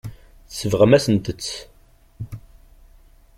[0.49, 1.51] Tsebɣem-asent-tt.